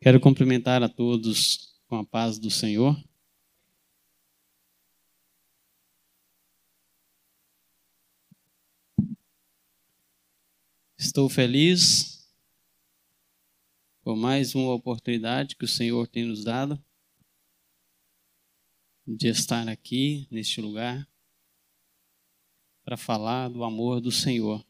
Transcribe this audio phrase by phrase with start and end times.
[0.00, 2.96] Quero cumprimentar a todos com a paz do Senhor.
[10.96, 12.32] Estou feliz
[14.04, 16.80] por mais uma oportunidade que o Senhor tem nos dado
[19.04, 21.08] de estar aqui neste lugar
[22.84, 24.64] para falar do amor do Senhor.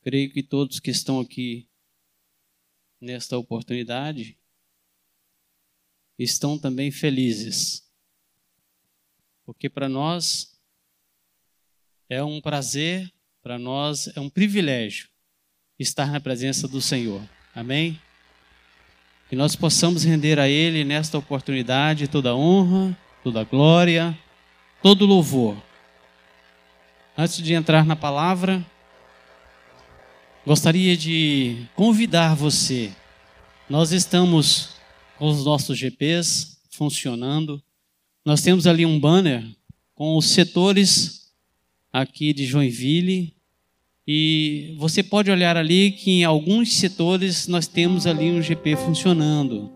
[0.00, 1.68] Creio que todos que estão aqui
[3.00, 4.38] nesta oportunidade
[6.18, 7.88] estão também felizes.
[9.44, 10.58] Porque para nós
[12.08, 13.12] é um prazer,
[13.42, 15.08] para nós é um privilégio
[15.78, 17.22] estar na presença do Senhor.
[17.54, 18.00] Amém?
[19.28, 24.18] Que nós possamos render a Ele nesta oportunidade toda honra, toda glória,
[24.82, 25.56] todo louvor.
[27.16, 28.64] Antes de entrar na palavra,
[30.48, 32.90] Gostaria de convidar você.
[33.68, 34.70] Nós estamos
[35.18, 37.62] com os nossos GPs funcionando.
[38.24, 39.44] Nós temos ali um banner
[39.94, 41.34] com os setores
[41.92, 43.34] aqui de Joinville.
[44.06, 49.70] E você pode olhar ali que em alguns setores nós temos ali um GP funcionando.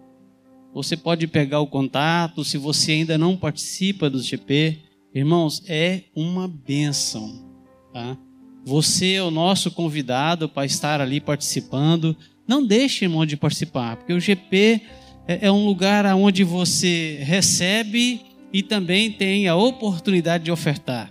[0.73, 4.79] Você pode pegar o contato, se você ainda não participa do GP,
[5.15, 7.45] irmãos, é uma bênção,
[7.93, 8.17] tá?
[8.65, 12.17] Você é o nosso convidado para estar ali participando.
[12.47, 14.83] Não deixe, irmão, de participar, porque o GP
[15.27, 18.21] é, é um lugar onde você recebe
[18.53, 21.11] e também tem a oportunidade de ofertar.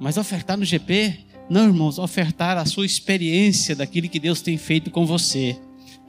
[0.00, 4.90] Mas ofertar no GP, não, irmãos, ofertar a sua experiência daquilo que Deus tem feito
[4.90, 5.56] com você.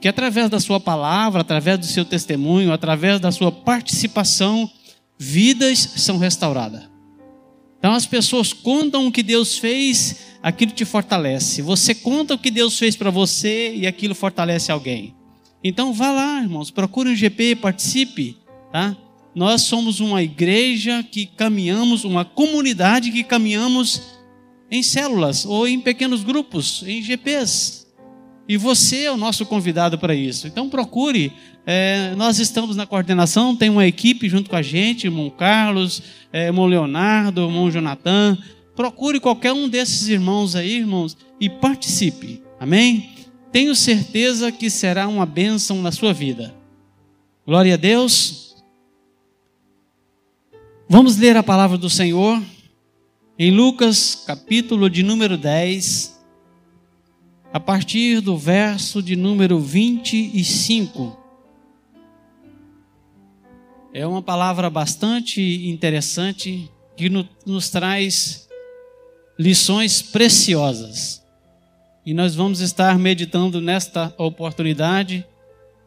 [0.00, 4.70] Que através da sua palavra, através do seu testemunho, através da sua participação,
[5.18, 6.87] vidas são restauradas.
[7.78, 11.62] Então as pessoas contam o que Deus fez, aquilo te fortalece.
[11.62, 15.14] Você conta o que Deus fez para você e aquilo fortalece alguém.
[15.62, 18.36] Então vá lá, irmãos, procure um GP, participe,
[18.72, 18.96] tá?
[19.34, 24.02] Nós somos uma igreja que caminhamos, uma comunidade que caminhamos
[24.70, 27.77] em células ou em pequenos grupos, em GPs.
[28.48, 30.46] E você é o nosso convidado para isso.
[30.46, 31.32] Então procure.
[31.66, 36.46] É, nós estamos na coordenação, tem uma equipe junto com a gente, irmão Carlos, é,
[36.46, 38.38] irmão Leonardo, irmão Jonathan.
[38.74, 42.42] Procure qualquer um desses irmãos aí, irmãos, e participe.
[42.58, 43.10] Amém?
[43.52, 46.54] Tenho certeza que será uma bênção na sua vida.
[47.46, 48.56] Glória a Deus.
[50.88, 52.42] Vamos ler a palavra do Senhor
[53.38, 56.17] em Lucas, capítulo de número 10
[57.52, 61.18] a partir do verso de número 25.
[63.92, 68.48] É uma palavra bastante interessante que nos traz
[69.38, 71.22] lições preciosas.
[72.04, 75.26] E nós vamos estar meditando nesta oportunidade,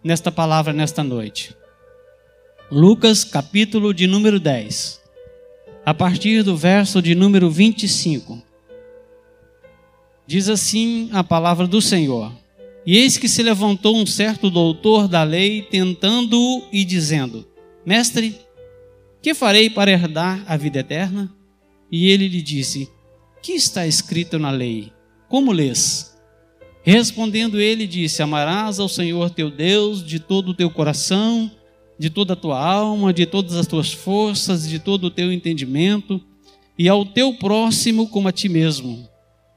[0.03, 1.55] nesta palavra, nesta noite.
[2.72, 5.01] Lucas, capítulo de número 10,
[5.85, 8.50] a partir do verso de número 25.
[10.26, 12.32] Diz assim a palavra do Senhor:
[12.86, 17.48] E eis que se levantou um certo doutor da lei, tentando-o e dizendo:
[17.86, 18.40] Mestre,
[19.22, 21.32] que farei para herdar a vida eterna?
[21.92, 22.90] E ele lhe disse:
[23.42, 24.92] Que está escrito na lei?
[25.28, 26.12] Como lês?
[26.84, 31.52] Respondendo ele, disse: Amarás ao Senhor teu Deus de todo o teu coração,
[32.00, 36.20] de toda a tua alma, de todas as tuas forças, de todo o teu entendimento,
[36.78, 39.08] e ao teu próximo como a ti mesmo.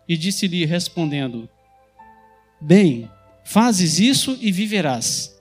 [0.08, 1.48] E disse-lhe, respondendo:
[2.60, 3.08] Bem,
[3.44, 5.34] fazes isso e viverás.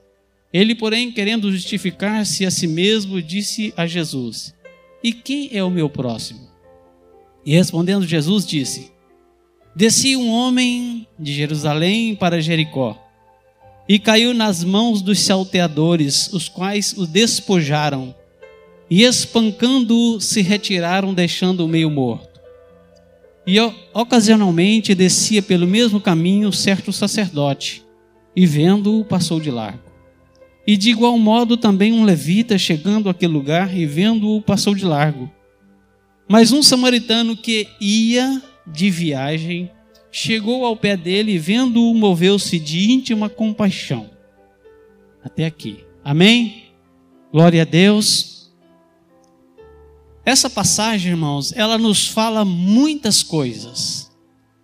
[0.52, 4.54] Ele, porém, querendo justificar-se a si mesmo, disse a Jesus:
[5.02, 6.48] E quem é o meu próximo?
[7.44, 8.92] E respondendo Jesus, disse:
[9.74, 12.96] Desci um homem de Jerusalém para Jericó,
[13.88, 18.14] e caiu nas mãos dos salteadores, os quais o despojaram,
[18.88, 22.33] e espancando-o se retiraram, deixando-o meio morto.
[23.46, 23.58] E
[23.92, 27.84] ocasionalmente descia pelo mesmo caminho certo sacerdote,
[28.34, 29.84] e vendo-o, passou de largo.
[30.66, 35.30] E de igual modo também um levita, chegando àquele lugar e vendo-o, passou de largo.
[36.26, 39.70] Mas um samaritano que ia de viagem,
[40.10, 44.08] chegou ao pé dele e vendo-o, moveu-se de íntima compaixão.
[45.22, 45.84] Até aqui.
[46.02, 46.64] Amém?
[47.32, 48.33] Glória a Deus.
[50.24, 54.10] Essa passagem, irmãos, ela nos fala muitas coisas.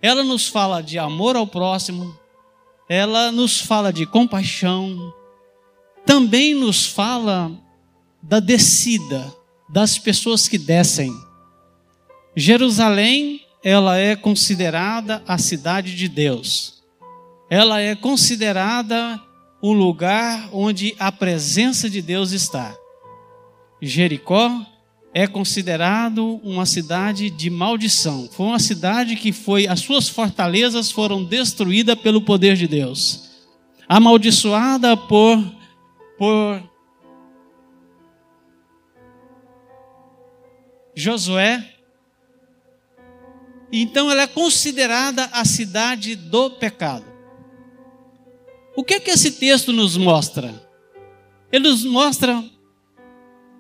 [0.01, 2.19] Ela nos fala de amor ao próximo,
[2.89, 5.13] ela nos fala de compaixão,
[6.07, 7.53] também nos fala
[8.23, 9.31] da descida,
[9.69, 11.13] das pessoas que descem.
[12.35, 16.83] Jerusalém, ela é considerada a cidade de Deus.
[17.51, 19.21] Ela é considerada
[19.63, 22.75] um lugar onde a presença de Deus está.
[23.83, 24.67] Jericó
[25.13, 28.29] é considerado uma cidade de maldição.
[28.31, 33.31] Foi uma cidade que foi as suas fortalezas foram destruídas pelo poder de Deus.
[33.89, 35.39] Amaldiçoada por
[36.17, 36.63] por
[40.95, 41.75] Josué.
[43.73, 47.07] Então ela é considerada a cidade do pecado.
[48.77, 50.55] O que é que esse texto nos mostra?
[51.51, 52.45] Ele nos mostra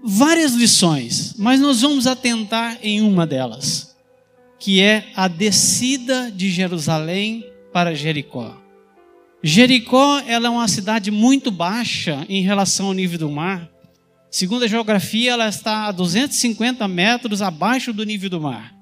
[0.02, 3.96] várias lições, mas nós vamos atentar em uma delas,
[4.58, 8.56] que é a descida de Jerusalém para Jericó.
[9.42, 13.68] Jericó ela é uma cidade muito baixa em relação ao nível do mar.
[14.30, 18.74] Segundo a geografia, ela está a 250 metros abaixo do nível do mar.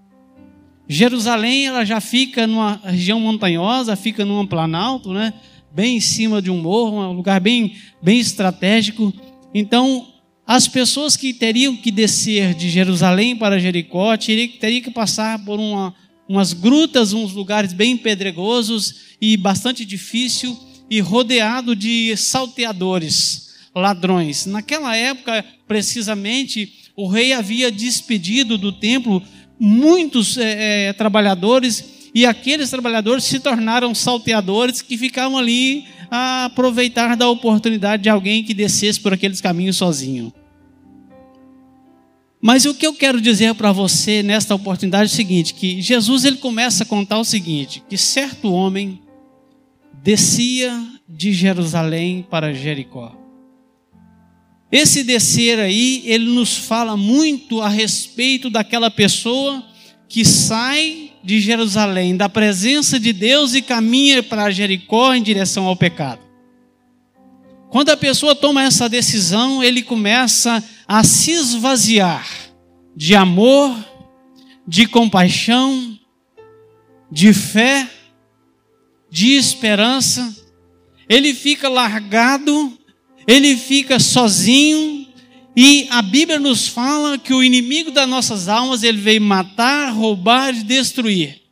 [0.88, 5.32] Jerusalém ela já fica numa região montanhosa, fica num planalto, né?
[5.70, 9.12] bem em cima de um morro, um lugar bem, bem estratégico.
[9.54, 10.06] Então,
[10.48, 15.60] as pessoas que teriam que descer de Jerusalém para Jericó teriam, teriam que passar por
[15.60, 15.94] uma,
[16.26, 20.58] umas grutas, uns lugares bem pedregosos e bastante difícil
[20.88, 24.46] e rodeado de salteadores, ladrões.
[24.46, 29.22] Naquela época, precisamente, o rei havia despedido do templo
[29.60, 31.84] muitos é, trabalhadores
[32.14, 38.42] e aqueles trabalhadores se tornaram salteadores que ficavam ali a aproveitar da oportunidade de alguém
[38.42, 40.32] que descesse por aqueles caminhos sozinho.
[42.40, 46.24] Mas o que eu quero dizer para você nesta oportunidade é o seguinte, que Jesus
[46.24, 49.00] ele começa a contar o seguinte, que certo homem
[50.02, 53.16] descia de Jerusalém para Jericó.
[54.70, 59.64] Esse descer aí, ele nos fala muito a respeito daquela pessoa
[60.08, 65.76] que sai de Jerusalém, da presença de Deus e caminha para Jericó em direção ao
[65.76, 66.22] pecado.
[67.68, 72.26] Quando a pessoa toma essa decisão, ele começa a se esvaziar
[72.96, 73.76] de amor,
[74.66, 75.98] de compaixão,
[77.12, 77.86] de fé,
[79.10, 80.34] de esperança.
[81.10, 82.72] Ele fica largado,
[83.26, 85.06] ele fica sozinho,
[85.60, 90.54] e a Bíblia nos fala que o inimigo das nossas almas, ele veio matar, roubar
[90.54, 91.42] e destruir.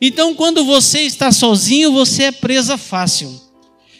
[0.00, 3.34] Então, quando você está sozinho, você é presa fácil.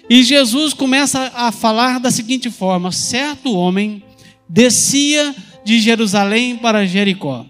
[0.09, 4.01] E Jesus começa a falar da seguinte forma: certo homem
[4.49, 5.35] descia
[5.65, 7.45] de Jerusalém para Jericó.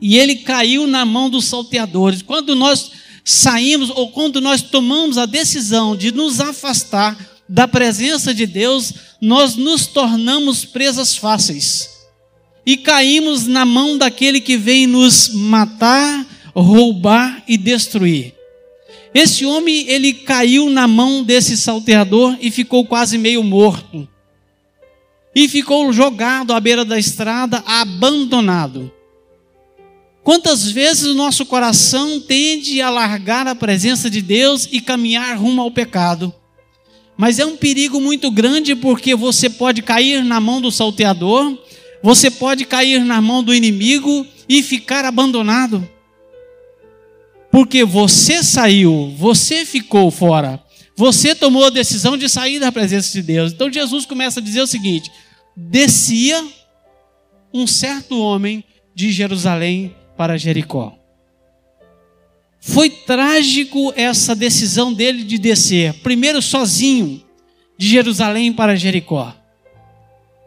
[0.00, 2.22] E ele caiu na mão dos salteadores.
[2.22, 2.92] Quando nós
[3.22, 9.56] saímos, ou quando nós tomamos a decisão de nos afastar da presença de Deus, nós
[9.56, 11.94] nos tornamos presas fáceis
[12.66, 18.34] e caímos na mão daquele que vem nos matar, roubar e destruir.
[19.14, 24.08] Esse homem, ele caiu na mão desse salteador e ficou quase meio morto.
[25.34, 28.90] E ficou jogado à beira da estrada, abandonado.
[30.22, 35.60] Quantas vezes o nosso coração tende a largar a presença de Deus e caminhar rumo
[35.60, 36.34] ao pecado?
[37.16, 41.56] Mas é um perigo muito grande porque você pode cair na mão do salteador,
[42.02, 45.88] você pode cair na mão do inimigo e ficar abandonado.
[47.50, 50.60] Porque você saiu, você ficou fora,
[50.96, 53.52] você tomou a decisão de sair da presença de Deus.
[53.52, 55.10] Então Jesus começa a dizer o seguinte:
[55.56, 56.44] descia
[57.52, 61.03] um certo homem de Jerusalém para Jericó.
[62.66, 67.22] Foi trágico essa decisão dele de descer, primeiro sozinho,
[67.76, 69.34] de Jerusalém para Jericó.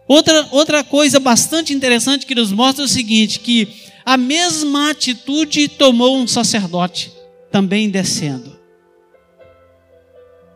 [0.07, 3.67] Outra, outra coisa bastante interessante que nos mostra é o seguinte: que
[4.03, 7.11] a mesma atitude tomou um sacerdote,
[7.51, 8.57] também descendo.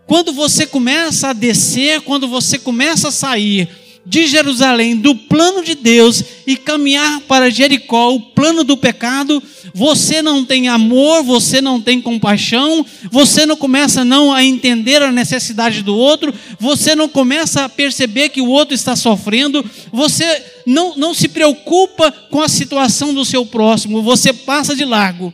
[0.07, 3.69] Quando você começa a descer, quando você começa a sair
[4.05, 9.41] de Jerusalém, do plano de Deus e caminhar para Jericó, o plano do pecado,
[9.73, 15.11] você não tem amor, você não tem compaixão, você não começa não a entender a
[15.11, 20.95] necessidade do outro, você não começa a perceber que o outro está sofrendo, você não,
[20.95, 25.33] não se preocupa com a situação do seu próximo, você passa de largo.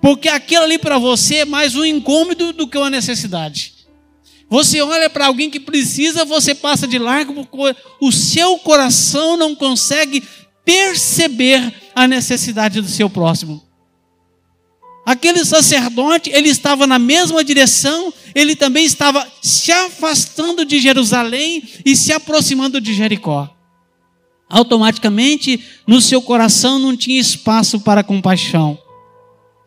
[0.00, 3.75] Porque aquilo ali para você é mais um incômodo do que uma necessidade.
[4.48, 9.54] Você olha para alguém que precisa, você passa de largo, porque o seu coração não
[9.54, 10.22] consegue
[10.64, 13.62] perceber a necessidade do seu próximo.
[15.04, 21.94] Aquele sacerdote, ele estava na mesma direção, ele também estava se afastando de Jerusalém e
[21.94, 23.48] se aproximando de Jericó.
[24.48, 28.78] Automaticamente, no seu coração não tinha espaço para compaixão.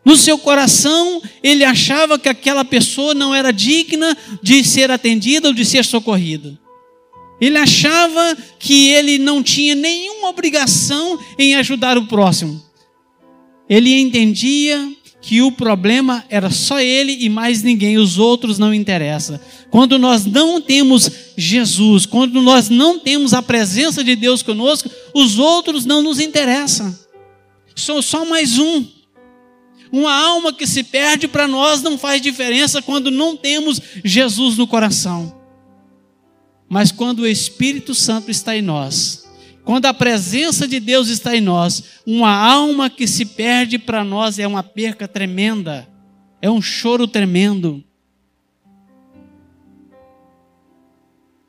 [0.04, 5.54] No seu coração, ele achava que aquela pessoa não era digna de ser atendida ou
[5.54, 6.58] de ser socorrida.
[7.40, 12.62] Ele achava que ele não tinha nenhuma obrigação em ajudar o próximo.
[13.68, 14.90] Ele entendia
[15.22, 19.38] que o problema era só ele e mais ninguém, os outros não interessam.
[19.70, 25.38] Quando nós não temos Jesus, quando nós não temos a presença de Deus conosco, os
[25.38, 26.98] outros não nos interessam.
[27.74, 28.99] Sou só mais um.
[29.92, 34.66] Uma alma que se perde para nós não faz diferença quando não temos Jesus no
[34.66, 35.40] coração.
[36.68, 39.28] Mas quando o Espírito Santo está em nós,
[39.64, 44.38] quando a presença de Deus está em nós, uma alma que se perde para nós
[44.38, 45.88] é uma perca tremenda,
[46.40, 47.84] é um choro tremendo.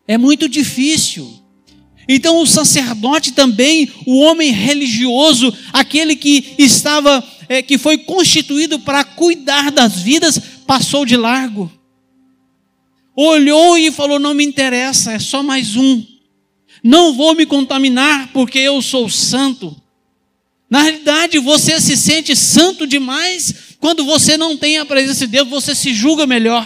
[0.08, 1.42] É muito difícil.
[2.08, 9.04] Então, o sacerdote também, o homem religioso, aquele que estava, é, que foi constituído para
[9.04, 11.70] cuidar das vidas, passou de largo.
[13.14, 16.02] Olhou e falou: Não me interessa, é só mais um.
[16.82, 19.76] Não vou me contaminar porque eu sou santo.
[20.70, 25.50] Na realidade, você se sente santo demais quando você não tem a presença de Deus,
[25.50, 26.66] você se julga melhor.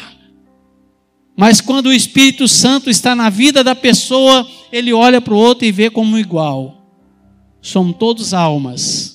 [1.35, 5.65] Mas quando o Espírito Santo está na vida da pessoa, ele olha para o outro
[5.65, 6.87] e vê como igual.
[7.59, 9.14] Somos todos almas,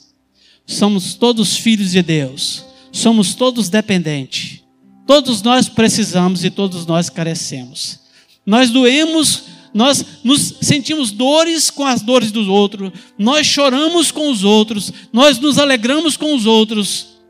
[0.71, 4.61] somos todos filhos de Deus, somos todos dependentes.
[5.07, 7.99] Todos nós precisamos e todos nós carecemos.
[8.47, 14.43] Nós doemos nós nos sentimos dores com as dores dos outros, nós choramos com os
[14.43, 17.21] outros, nós nos alegramos com os outros,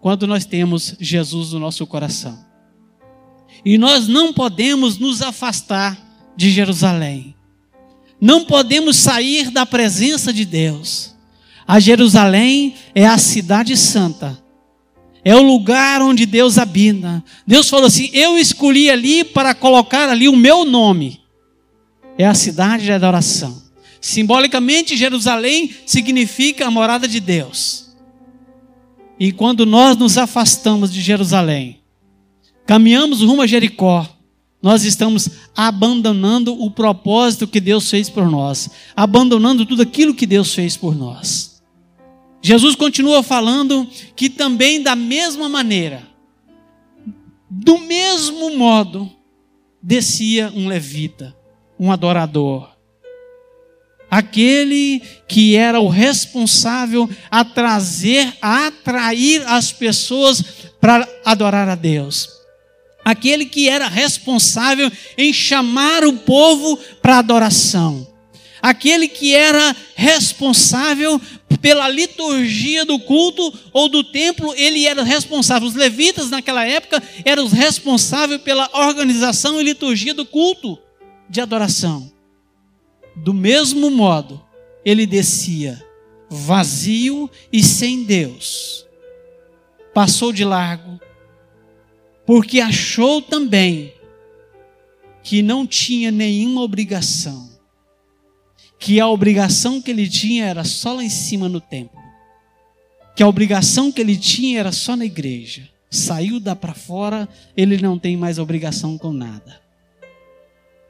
[0.00, 2.38] quando nós temos Jesus no nosso coração.
[3.62, 5.98] E nós não podemos nos afastar
[6.34, 7.34] de Jerusalém,
[8.18, 11.17] não podemos sair da presença de Deus.
[11.68, 14.42] A Jerusalém é a cidade santa
[15.28, 17.22] é o lugar onde Deus habita.
[17.46, 21.20] Deus falou assim: Eu escolhi ali para colocar ali o meu nome.
[22.16, 23.62] É a cidade de adoração.
[24.00, 27.90] Simbolicamente, Jerusalém significa a morada de Deus.
[29.20, 31.80] E quando nós nos afastamos de Jerusalém,
[32.64, 34.08] caminhamos rumo a Jericó,
[34.62, 40.54] nós estamos abandonando o propósito que Deus fez por nós, abandonando tudo aquilo que Deus
[40.54, 41.57] fez por nós.
[42.40, 46.06] Jesus continua falando que também da mesma maneira,
[47.50, 49.10] do mesmo modo,
[49.82, 51.36] descia um levita,
[51.78, 52.70] um adorador.
[54.10, 60.42] Aquele que era o responsável a trazer, a atrair as pessoas
[60.80, 62.28] para adorar a Deus.
[63.04, 68.06] Aquele que era responsável em chamar o povo para adoração
[68.62, 71.20] aquele que era responsável
[71.60, 75.68] pela liturgia do culto ou do templo, ele era responsável.
[75.68, 80.78] Os levitas naquela época eram os responsáveis pela organização e liturgia do culto
[81.28, 82.10] de adoração.
[83.16, 84.42] Do mesmo modo,
[84.84, 85.84] ele descia
[86.30, 88.86] vazio e sem Deus.
[89.92, 91.00] Passou de largo,
[92.24, 93.92] porque achou também
[95.22, 97.47] que não tinha nenhuma obrigação
[98.78, 102.00] que a obrigação que ele tinha era só lá em cima no templo,
[103.16, 105.68] que a obrigação que ele tinha era só na igreja.
[105.90, 109.60] Saiu da para fora, ele não tem mais obrigação com nada.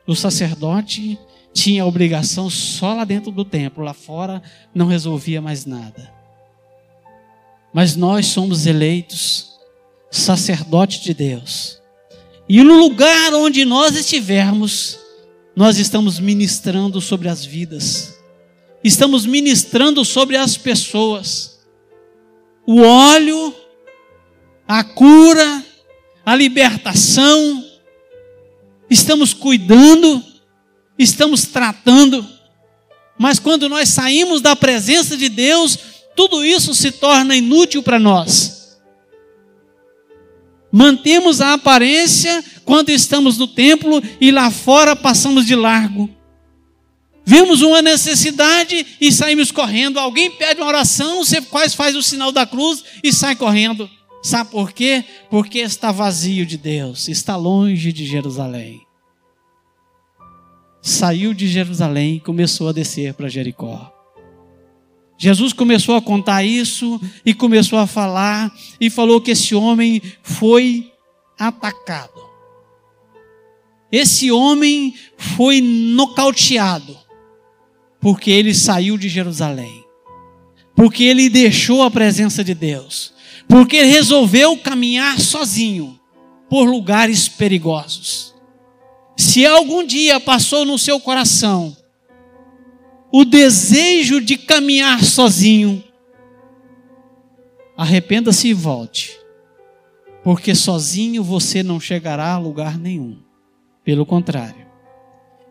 [0.06, 1.18] O sacerdote
[1.52, 4.42] tinha obrigação só lá dentro do templo, lá fora
[4.74, 6.12] não resolvia mais nada.
[7.72, 9.48] Mas nós somos eleitos
[10.10, 11.80] sacerdote de Deus.
[12.48, 14.98] E no lugar onde nós estivermos,
[15.58, 18.16] nós estamos ministrando sobre as vidas,
[18.84, 21.58] estamos ministrando sobre as pessoas.
[22.64, 23.52] O óleo,
[24.68, 25.64] a cura,
[26.24, 27.64] a libertação,
[28.88, 30.22] estamos cuidando,
[30.96, 32.24] estamos tratando,
[33.18, 35.76] mas quando nós saímos da presença de Deus,
[36.14, 38.57] tudo isso se torna inútil para nós.
[40.70, 46.10] Mantemos a aparência quando estamos no templo e lá fora passamos de largo.
[47.24, 49.98] Vemos uma necessidade e saímos correndo.
[49.98, 53.88] Alguém pede uma oração, você quase faz o sinal da cruz e sai correndo.
[54.22, 55.04] Sabe por quê?
[55.30, 58.80] Porque está vazio de Deus, está longe de Jerusalém.
[60.82, 63.92] Saiu de Jerusalém e começou a descer para Jericó.
[65.18, 70.92] Jesus começou a contar isso e começou a falar e falou que esse homem foi
[71.36, 72.22] atacado.
[73.90, 76.96] Esse homem foi nocauteado
[78.00, 79.84] porque ele saiu de Jerusalém.
[80.76, 83.12] porque ele deixou a presença de Deus,
[83.48, 85.98] porque ele resolveu caminhar sozinho
[86.48, 88.32] por lugares perigosos.
[89.16, 91.76] Se algum dia passou no seu coração
[93.12, 95.82] o desejo de caminhar sozinho,
[97.76, 99.18] arrependa-se e volte,
[100.22, 103.18] porque sozinho você não chegará a lugar nenhum.
[103.84, 104.66] Pelo contrário,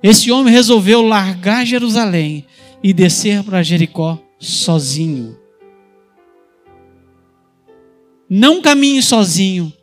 [0.04, 2.46] esse homem resolveu largar Jerusalém
[2.84, 5.38] e descer para Jericó sozinho.
[8.30, 9.74] Não caminhe sozinho.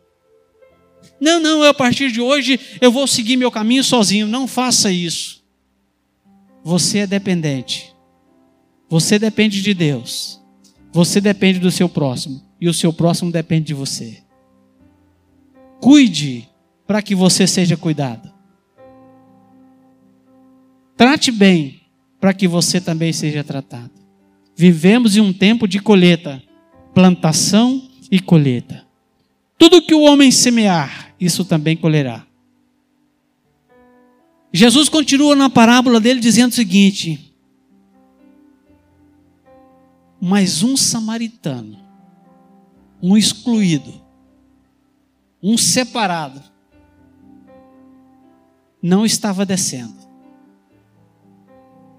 [1.19, 4.27] Não, não, eu, a partir de hoje eu vou seguir meu caminho sozinho.
[4.27, 5.34] Não faça isso.
[6.65, 7.95] Você é dependente.
[8.89, 10.41] Você depende de Deus.
[10.91, 12.41] Você depende do seu próximo.
[12.59, 14.23] E o seu próximo depende de você.
[15.79, 16.49] Cuide
[16.87, 18.33] para que você seja cuidado.
[20.97, 21.81] Trate bem
[22.19, 23.91] para que você também seja tratado.
[24.55, 26.41] Vivemos em um tempo de colheita,
[26.95, 28.87] plantação e colheita.
[29.55, 32.25] Tudo que o homem semear, isso também colherá.
[34.55, 37.35] Jesus continua na parábola dele dizendo o seguinte:
[40.19, 41.77] Mas um samaritano,
[43.01, 44.01] um excluído,
[45.43, 46.41] um separado,
[48.81, 50.05] não estava descendo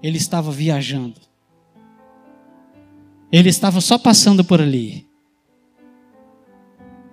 [0.01, 1.19] ele estava viajando.
[3.31, 5.05] Ele estava só passando por ali.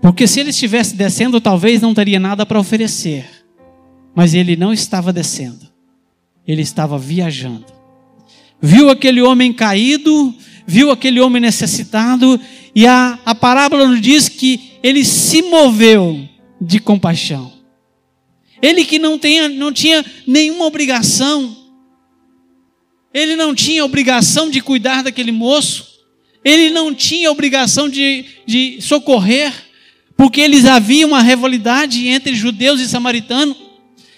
[0.01, 3.34] Porque se ele estivesse descendo, talvez não teria nada para oferecer.
[4.15, 5.69] Mas ele não estava descendo.
[6.47, 7.67] Ele estava viajando.
[8.61, 10.35] Viu aquele homem caído,
[10.67, 12.41] viu aquele homem necessitado,
[12.75, 16.29] e a, a parábola nos diz que ele se moveu
[16.61, 17.53] de compaixão.
[18.63, 21.65] Ele que não, tenha, não tinha nenhuma obrigação
[23.15, 25.87] ele não tinha obrigação de cuidar daquele moço,
[26.45, 29.53] ele não tinha obrigação de, de socorrer,
[30.17, 33.57] porque eles havia uma rivalidade entre judeus e samaritanos,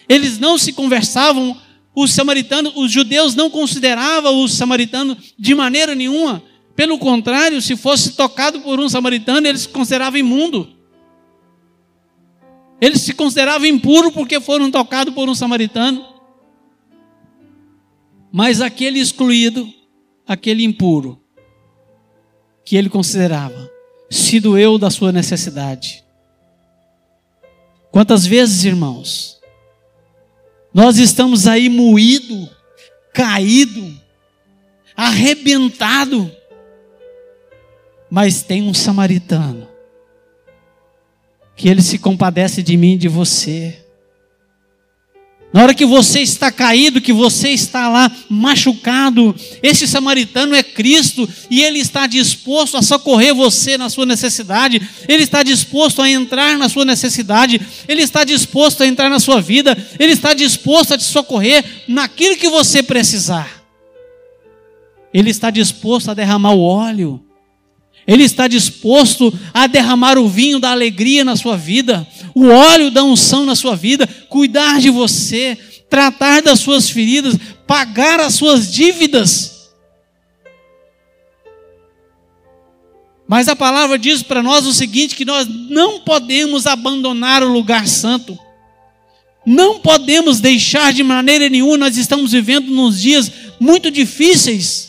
[0.08, 1.56] eles não se conversavam,
[1.94, 6.42] os samaritanos, os judeus não consideravam os samaritanos de maneira nenhuma,
[6.76, 10.68] pelo contrário, se fosse tocado por um samaritano, eles se consideravam imundo.
[12.78, 16.04] Eles se consideravam impuros porque foram tocados por um samaritano.
[18.30, 19.66] Mas aquele excluído,
[20.28, 21.18] aquele impuro,
[22.62, 23.70] que ele considerava,
[24.10, 26.04] se doeu da sua necessidade.
[27.90, 29.35] Quantas vezes, irmãos,
[30.76, 32.50] nós estamos aí moído,
[33.14, 33.98] caído,
[34.94, 36.30] arrebentado,
[38.10, 39.66] mas tem um samaritano
[41.56, 43.85] que ele se compadece de mim e de você.
[45.56, 51.26] Na hora que você está caído, que você está lá machucado, esse samaritano é Cristo
[51.50, 56.58] e ele está disposto a socorrer você na sua necessidade, ele está disposto a entrar
[56.58, 60.98] na sua necessidade, ele está disposto a entrar na sua vida, ele está disposto a
[60.98, 63.64] te socorrer naquilo que você precisar.
[65.10, 67.24] Ele está disposto a derramar o óleo,
[68.06, 73.02] ele está disposto a derramar o vinho da alegria na sua vida, o óleo da
[73.02, 75.58] unção na sua vida, cuidar de você,
[75.90, 79.70] tratar das suas feridas, pagar as suas dívidas.
[83.28, 87.88] Mas a palavra diz para nós o seguinte: que nós não podemos abandonar o lugar
[87.88, 88.38] santo,
[89.44, 94.85] não podemos deixar de maneira nenhuma, nós estamos vivendo nos dias muito difíceis.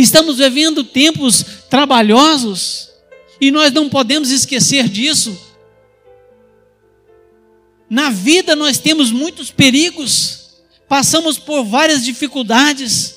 [0.00, 2.88] Estamos vivendo tempos trabalhosos
[3.38, 5.38] e nós não podemos esquecer disso.
[7.88, 10.54] Na vida nós temos muitos perigos,
[10.88, 13.14] passamos por várias dificuldades.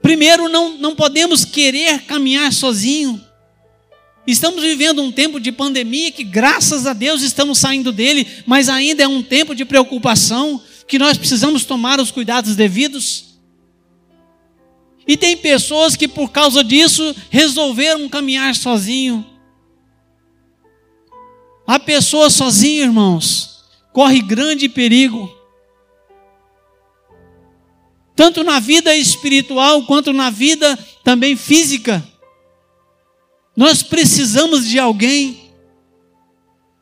[0.00, 3.22] Primeiro, não, não podemos querer caminhar sozinho.
[4.26, 9.02] Estamos vivendo um tempo de pandemia que, graças a Deus, estamos saindo dele, mas ainda
[9.02, 13.33] é um tempo de preocupação que nós precisamos tomar os cuidados devidos.
[15.06, 19.24] E tem pessoas que por causa disso resolveram caminhar sozinho.
[21.66, 25.30] A pessoa sozinha, irmãos, corre grande perigo.
[28.16, 32.06] Tanto na vida espiritual quanto na vida também física.
[33.56, 35.52] Nós precisamos de alguém.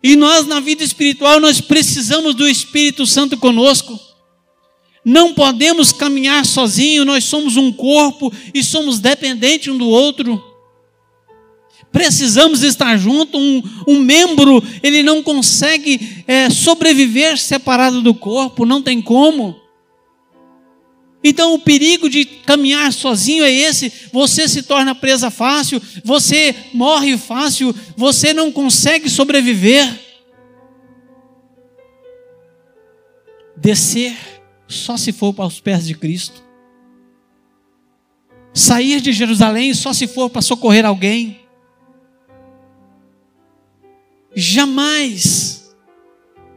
[0.03, 3.99] E nós na vida espiritual nós precisamos do Espírito Santo conosco.
[5.05, 10.43] Não podemos caminhar sozinhos, nós somos um corpo e somos dependentes um do outro.
[11.91, 13.39] Precisamos estar juntos.
[13.41, 19.61] Um, um membro, ele não consegue é, sobreviver separado do corpo, não tem como.
[21.25, 27.17] Então o perigo de caminhar sozinho é esse: você se torna presa fácil, você morre
[27.19, 30.01] fácil, você não consegue sobreviver.
[33.57, 34.17] Descer
[34.75, 36.43] só se for para os pés de Cristo.
[38.55, 41.41] Sair de Jerusalém só se for para socorrer alguém.
[44.35, 45.63] Jamais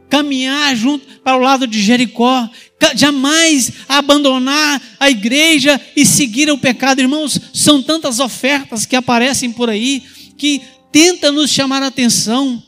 [0.08, 2.48] caminhar junto para o lado de Jericó,
[2.94, 7.00] jamais abandonar a igreja e seguir o pecado.
[7.00, 10.02] Irmãos, são tantas ofertas que aparecem por aí
[10.38, 12.62] que tenta nos chamar a atenção.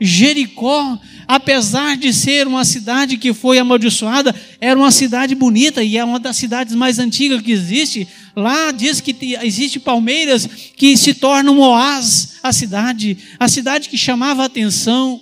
[0.00, 6.04] Jericó, apesar de ser uma cidade que foi amaldiçoada, era uma cidade bonita e é
[6.04, 8.06] uma das cidades mais antigas que existe.
[8.34, 14.42] Lá diz que existe palmeiras que se tornam oásis a cidade, a cidade que chamava
[14.42, 15.20] a atenção.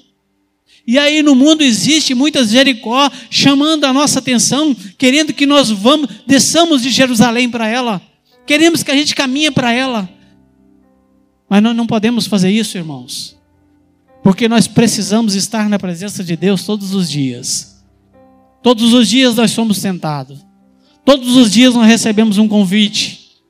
[0.86, 6.08] E aí no mundo existe muitas Jericó chamando a nossa atenção, querendo que nós vamos,
[6.26, 8.02] desçamos de Jerusalém para ela.
[8.46, 10.08] Queremos que a gente caminhe para ela.
[11.48, 13.36] Mas nós não podemos fazer isso, irmãos.
[14.22, 17.82] Porque nós precisamos estar na presença de Deus todos os dias.
[18.62, 20.44] Todos os dias nós somos tentados.
[21.04, 23.40] Todos os dias nós recebemos um convite.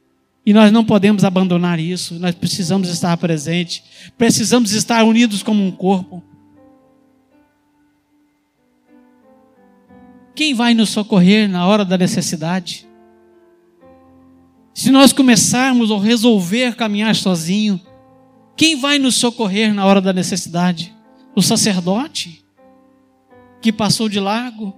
[0.45, 2.19] E nós não podemos abandonar isso.
[2.19, 3.83] Nós precisamos estar presentes.
[4.17, 6.23] Precisamos estar unidos como um corpo.
[10.35, 12.89] Quem vai nos socorrer na hora da necessidade?
[14.73, 17.79] Se nós começarmos a resolver caminhar sozinho,
[18.63, 20.95] quem vai nos socorrer na hora da necessidade?
[21.35, 22.45] O sacerdote
[23.61, 24.73] que passou de largo?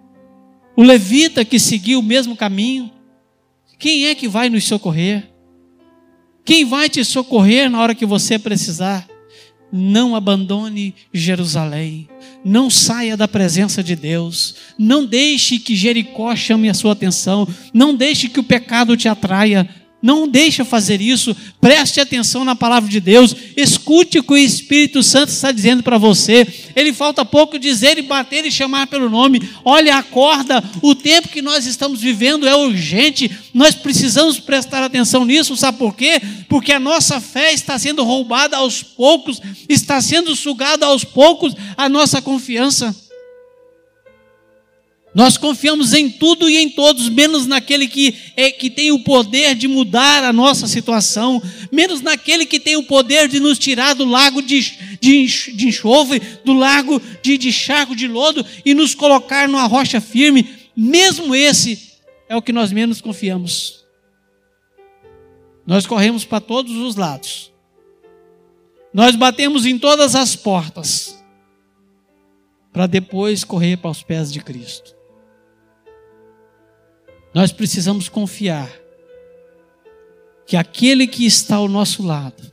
[0.74, 2.90] O levita que seguiu o mesmo caminho?
[3.78, 5.30] Quem é que vai nos socorrer?
[6.46, 9.06] Quem vai te socorrer na hora que você precisar?
[9.70, 12.08] Não abandone Jerusalém.
[12.42, 14.54] Não saia da presença de Deus.
[14.78, 17.46] Não deixe que Jericó chame a sua atenção.
[17.74, 19.68] Não deixe que o pecado te atraia.
[20.04, 21.34] Não deixe fazer isso.
[21.58, 23.34] Preste atenção na palavra de Deus.
[23.56, 26.46] Escute o que o Espírito Santo está dizendo para você.
[26.76, 29.40] Ele falta pouco dizer e bater e chamar pelo nome.
[29.64, 30.62] Olha, acorda.
[30.82, 33.30] O tempo que nós estamos vivendo é urgente.
[33.54, 35.56] Nós precisamos prestar atenção nisso.
[35.56, 36.20] Sabe por quê?
[36.50, 39.40] Porque a nossa fé está sendo roubada aos poucos,
[39.70, 42.94] está sendo sugada aos poucos a nossa confiança.
[45.14, 49.55] Nós confiamos em tudo e em todos, menos naquele que, é, que tem o poder
[49.55, 54.05] de mudar a nossa situação, menos naquele que tem o poder de nos tirar do
[54.05, 54.61] lago de,
[55.00, 60.00] de, de enxofre, do lago de, de charco de lodo e nos colocar numa rocha
[60.00, 60.48] firme.
[60.77, 61.92] Mesmo esse
[62.29, 63.85] é o que nós menos confiamos.
[65.64, 67.53] Nós corremos para todos os lados,
[68.92, 71.24] nós batemos em todas as portas,
[72.72, 74.94] para depois correr para os pés de Cristo.
[77.34, 78.70] Nós precisamos confiar
[80.46, 82.52] que aquele que está ao nosso lado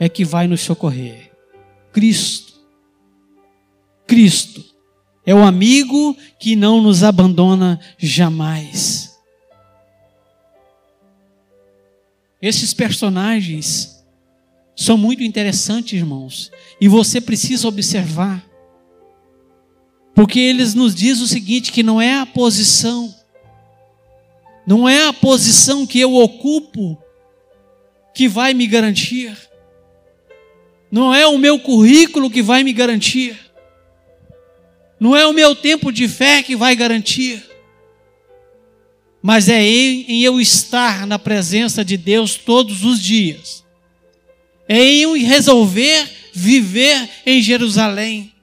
[0.00, 1.30] é que vai nos socorrer.
[1.92, 2.54] Cristo.
[4.06, 4.64] Cristo
[5.24, 9.16] é o amigo que não nos abandona jamais.
[12.40, 14.02] Esses personagens
[14.74, 18.44] são muito interessantes, irmãos, e você precisa observar.
[20.14, 23.14] Porque eles nos diz o seguinte que não é a posição
[24.68, 27.02] não é a posição que eu ocupo
[28.14, 29.34] que vai me garantir.
[30.90, 33.34] Não é o meu currículo que vai me garantir.
[35.00, 37.42] Não é o meu tempo de fé que vai garantir.
[39.22, 43.64] Mas é em eu estar na presença de Deus todos os dias.
[44.68, 48.34] É em eu resolver viver em Jerusalém.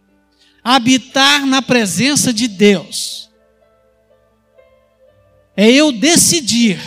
[0.64, 3.25] Habitar na presença de Deus
[5.56, 6.80] é eu decidir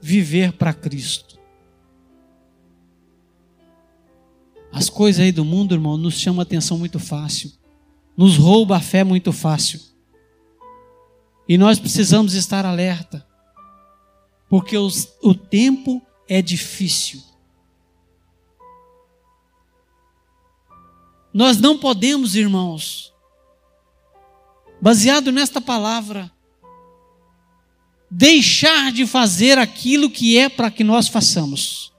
[0.00, 1.38] viver para Cristo.
[4.72, 7.52] As coisas aí do mundo, irmão, nos chamam a atenção muito fácil,
[8.16, 9.80] nos rouba a fé muito fácil.
[11.48, 13.26] E nós precisamos estar alerta,
[14.48, 17.22] porque os, o tempo é difícil.
[21.32, 23.14] Nós não podemos, irmãos,
[24.80, 26.30] baseado nesta palavra,
[28.10, 31.92] deixar de fazer aquilo que é para que nós façamos.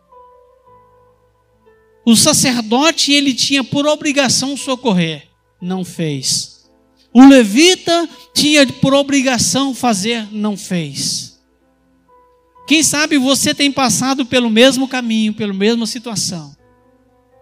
[2.06, 5.28] O sacerdote, ele tinha por obrigação socorrer,
[5.62, 6.70] não fez.
[7.14, 11.40] O levita tinha por obrigação fazer, não fez.
[12.68, 16.56] Quem sabe você tem passado pelo mesmo caminho, pela mesma situação.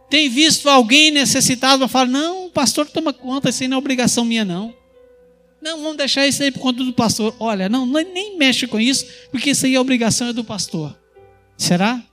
[0.09, 4.23] Tem visto alguém necessitado para falar: não, pastor, toma conta, isso aí não é obrigação
[4.23, 4.73] minha, não.
[5.61, 7.35] Não, vamos deixar isso aí por conta do pastor.
[7.39, 10.97] Olha, não, nem mexe com isso, porque isso aí é obrigação é do pastor.
[11.57, 12.03] Será?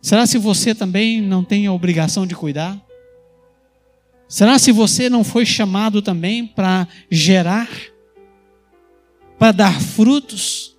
[0.00, 2.80] Será se você também não tem a obrigação de cuidar?
[4.26, 7.68] Será se você não foi chamado também para gerar,
[9.38, 10.74] para dar frutos,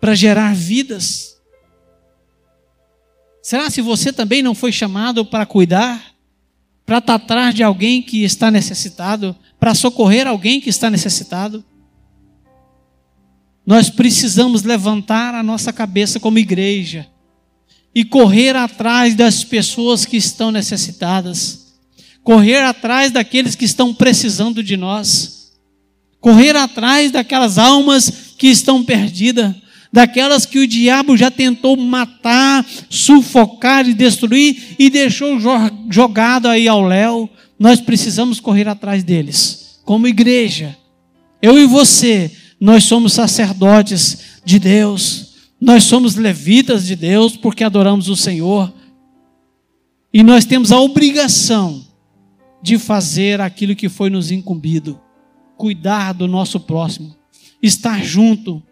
[0.00, 1.42] para gerar vidas?
[3.42, 6.14] Será se você também não foi chamado para cuidar,
[6.86, 11.64] para estar atrás de alguém que está necessitado, para socorrer alguém que está necessitado?
[13.66, 17.08] Nós precisamos levantar a nossa cabeça como igreja
[17.92, 21.80] e correr atrás das pessoas que estão necessitadas,
[22.22, 25.52] correr atrás daqueles que estão precisando de nós,
[26.20, 29.52] correr atrás daquelas almas que estão perdidas,
[29.92, 35.40] daquelas que o diabo já tentou matar, sufocar e destruir e deixou
[35.90, 37.28] jogado aí ao léu.
[37.58, 40.76] Nós precisamos correr atrás deles, como igreja.
[41.40, 45.34] Eu e você, nós somos sacerdotes de Deus.
[45.60, 48.72] Nós somos levitas de Deus porque adoramos o Senhor.
[50.12, 51.84] E nós temos a obrigação
[52.62, 55.00] de fazer aquilo que foi nos incumbido,
[55.56, 57.14] cuidar do nosso próximo,
[57.62, 58.62] estar junto.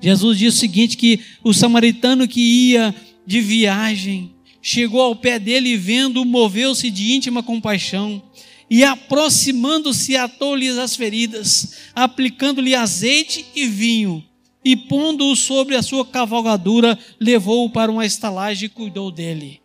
[0.00, 2.94] Jesus disse o seguinte: que o samaritano que ia
[3.26, 4.33] de viagem
[4.64, 8.22] chegou ao pé dele e vendo, moveu-se de íntima compaixão
[8.70, 14.24] e aproximando-se atou-lhe as feridas, aplicando-lhe azeite e vinho
[14.64, 19.60] e pondo-o sobre a sua cavalgadura, levou-o para uma estalagem e cuidou dele.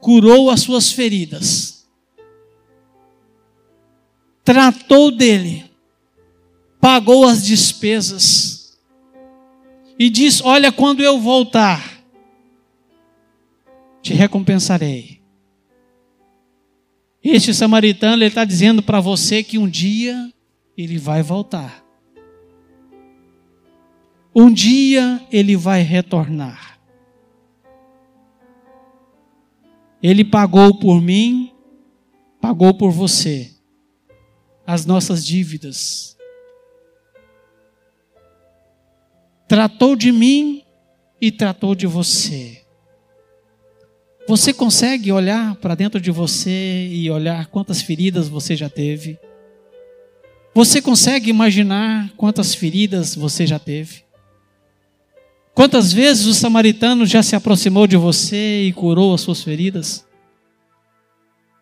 [0.00, 1.86] Curou as suas feridas,
[4.42, 5.70] tratou dele,
[6.80, 8.76] pagou as despesas.
[9.96, 11.97] E diz: Olha, quando eu voltar,
[14.02, 15.18] te recompensarei.
[17.22, 20.32] Este samaritano está dizendo para você que um dia
[20.76, 21.84] ele vai voltar.
[24.34, 26.78] Um dia ele vai retornar.
[30.00, 31.52] Ele pagou por mim,
[32.40, 33.52] pagou por você
[34.64, 36.16] as nossas dívidas.
[39.48, 40.62] Tratou de mim
[41.20, 42.67] e tratou de você.
[44.28, 49.18] Você consegue olhar para dentro de você e olhar quantas feridas você já teve?
[50.54, 54.02] Você consegue imaginar quantas feridas você já teve?
[55.54, 60.04] Quantas vezes o samaritano já se aproximou de você e curou as suas feridas?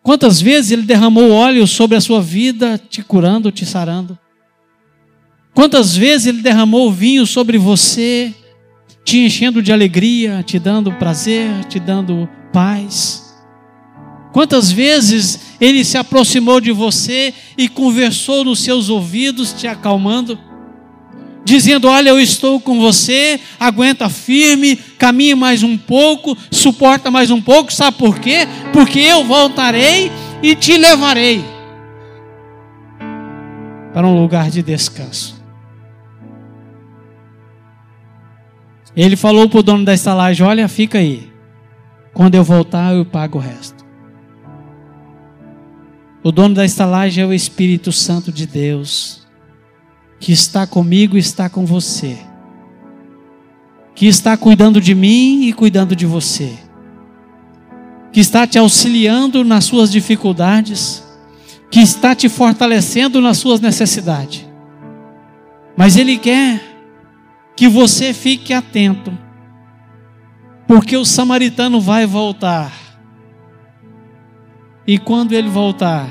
[0.03, 4.19] Quantas vezes ele derramou óleo sobre a sua vida, te curando, te sarando?
[5.53, 8.35] Quantas vezes ele derramou vinho sobre você,
[9.07, 13.33] te enchendo de alegria, te dando prazer, te dando paz?
[14.33, 20.37] Quantas vezes ele se aproximou de você e conversou nos seus ouvidos, te acalmando?
[21.45, 27.41] dizendo: Olha, eu estou com você, aguenta firme, caminhe mais um pouco, suporta mais um
[27.41, 28.45] pouco, sabe por quê?
[28.73, 30.11] Porque eu voltarei
[30.43, 31.41] e te levarei
[33.93, 35.36] para um lugar de descanso.
[38.97, 41.31] Ele falou para o dono da estalagem: Olha, fica aí,
[42.15, 43.85] quando eu voltar, eu pago o resto.
[46.23, 49.25] O dono da estalagem é o Espírito Santo de Deus
[50.19, 52.17] que está comigo e está com você,
[53.93, 56.57] que está cuidando de mim e cuidando de você,
[58.11, 61.03] que está te auxiliando nas suas dificuldades,
[61.69, 64.43] que está te fortalecendo nas suas necessidades.
[65.77, 66.66] Mas Ele quer
[67.57, 69.17] que você fique atento,
[70.65, 72.71] porque o samaritano vai voltar.
[74.85, 76.07] E quando ele voltar,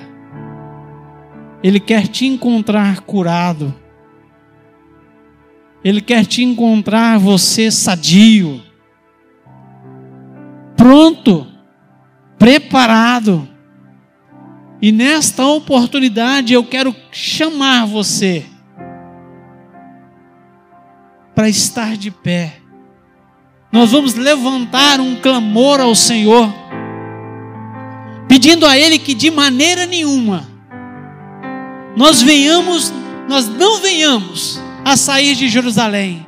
[1.63, 3.75] ele quer te encontrar curado
[5.87, 8.61] ele quer te encontrar você sadio,
[10.77, 11.47] pronto,
[12.37, 13.49] preparado.
[14.83, 18.45] E nesta oportunidade eu quero chamar você
[21.37, 22.61] para estar de pé.
[23.71, 26.51] Nós vamos levantar um clamor ao Senhor,
[28.27, 30.49] pedindo a Ele que de maneira nenhuma
[31.95, 32.93] nós venhamos,
[33.29, 36.27] nós não venhamos a sair de Jerusalém.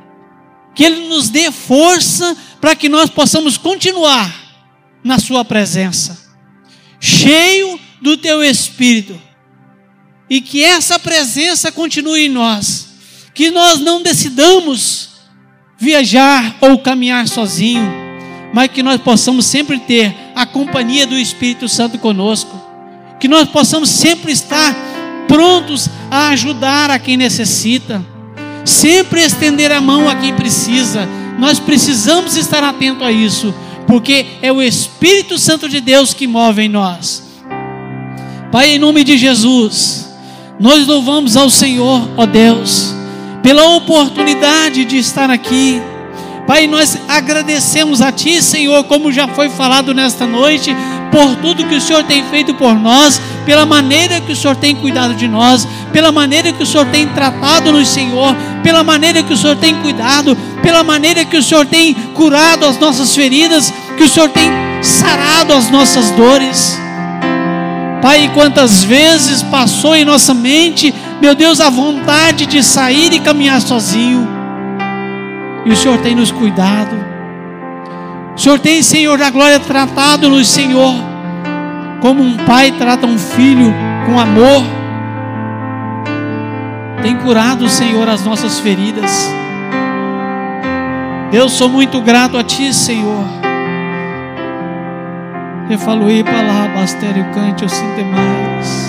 [0.75, 4.33] Que Ele nos dê força para que nós possamos continuar
[5.03, 6.19] na Sua presença,
[6.99, 9.19] cheio do Teu Espírito,
[10.29, 12.89] e que essa presença continue em nós,
[13.33, 14.98] que nós não decidamos
[15.79, 17.89] viajar ou caminhar sozinho,
[18.53, 22.59] mas que nós possamos sempre ter a companhia do Espírito Santo conosco
[23.19, 24.75] Que nós possamos sempre estar
[25.27, 28.03] prontos a ajudar a quem necessita,
[28.65, 31.07] sempre estender a mão a quem precisa.
[31.37, 33.53] Nós precisamos estar atento a isso,
[33.85, 37.23] porque é o Espírito Santo de Deus que move em nós.
[38.51, 40.09] Pai, em nome de Jesus,
[40.59, 42.95] nós louvamos ao Senhor, ó Deus,
[43.41, 45.81] pela oportunidade de estar aqui.
[46.47, 50.75] Pai, nós agradecemos a Ti, Senhor, como já foi falado nesta noite,
[51.11, 54.75] por tudo que o Senhor tem feito por nós, pela maneira que o Senhor tem
[54.75, 59.33] cuidado de nós, pela maneira que o Senhor tem tratado nos Senhor, pela maneira que
[59.33, 64.03] o Senhor tem cuidado, pela maneira que o Senhor tem curado as nossas feridas, que
[64.03, 64.49] o Senhor tem
[64.81, 66.79] sarado as nossas dores.
[68.01, 73.61] Pai, quantas vezes passou em nossa mente, meu Deus, a vontade de sair e caminhar
[73.61, 74.27] sozinho,
[75.65, 76.95] e o Senhor tem nos cuidado,
[78.35, 80.93] o Senhor tem, Senhor da glória, tratado-nos, Senhor,
[82.01, 83.73] como um pai trata um filho
[84.05, 84.63] com amor,
[87.01, 89.11] tem curado, Senhor, as nossas feridas.
[91.31, 93.39] Deus, sou muito grato a Ti, Senhor
[95.69, 98.88] eu falo, e para lá, bastério cante, eu sinto mais.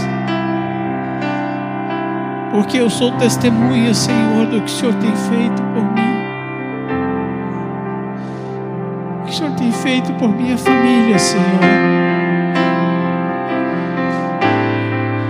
[2.51, 6.11] Porque eu sou testemunha, Senhor, do que o Senhor tem feito por mim.
[9.21, 11.45] O que o Senhor tem feito por minha família, Senhor.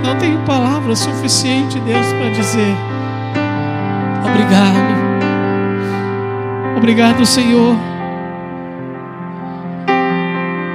[0.05, 2.75] Não tenho palavras suficientes, Deus, para dizer
[4.25, 5.01] obrigado.
[6.77, 7.77] Obrigado, Senhor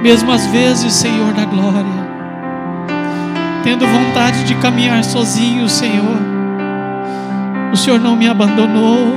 [0.06, 1.84] mesmo às vezes, Senhor da glória,
[3.64, 6.35] tendo vontade de caminhar sozinho, Senhor,
[7.72, 9.16] o Senhor não me abandonou,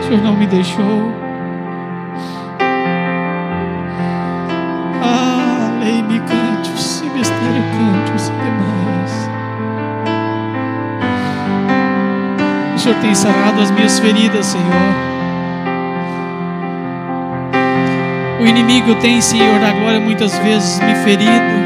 [0.00, 1.12] o Senhor não me deixou.
[5.02, 9.30] Ah, lei-me cante, e mistério cante, e demais.
[12.74, 15.12] O Senhor tem sarado as minhas feridas, Senhor.
[18.40, 21.61] O inimigo tem, Senhor da glória, muitas vezes me ferido,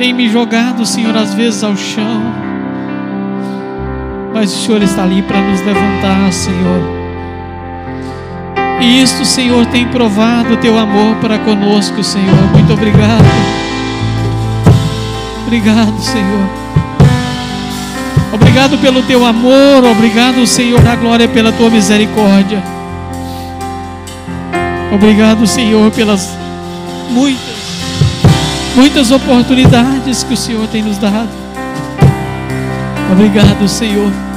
[0.00, 2.22] tem me jogado, Senhor, às vezes ao chão,
[4.32, 6.80] mas o Senhor está ali para nos levantar, Senhor.
[8.80, 12.34] E isto, Senhor, tem provado o teu amor para conosco, Senhor.
[12.50, 13.26] Muito obrigado.
[15.44, 16.48] Obrigado, Senhor.
[18.32, 22.62] Obrigado pelo teu amor, obrigado, Senhor da glória, pela tua misericórdia.
[24.94, 26.34] Obrigado, Senhor, pelas
[27.10, 27.59] muitas,
[28.76, 31.28] muitas oportunidades que o Senhor tem nos dado.
[33.12, 34.29] Obrigado, Senhor.